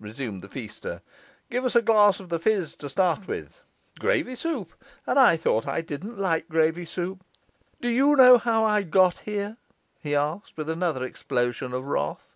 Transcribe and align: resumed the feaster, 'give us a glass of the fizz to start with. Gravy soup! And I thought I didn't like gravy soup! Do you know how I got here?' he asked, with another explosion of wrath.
resumed 0.00 0.42
the 0.42 0.48
feaster, 0.48 1.02
'give 1.48 1.64
us 1.64 1.76
a 1.76 1.82
glass 1.82 2.18
of 2.18 2.28
the 2.30 2.40
fizz 2.40 2.74
to 2.74 2.88
start 2.88 3.28
with. 3.28 3.62
Gravy 4.00 4.34
soup! 4.34 4.72
And 5.06 5.20
I 5.20 5.36
thought 5.36 5.68
I 5.68 5.80
didn't 5.82 6.18
like 6.18 6.48
gravy 6.48 6.84
soup! 6.84 7.22
Do 7.80 7.88
you 7.88 8.16
know 8.16 8.38
how 8.38 8.64
I 8.64 8.82
got 8.82 9.18
here?' 9.18 9.58
he 10.00 10.16
asked, 10.16 10.56
with 10.56 10.68
another 10.68 11.04
explosion 11.04 11.72
of 11.72 11.84
wrath. 11.84 12.34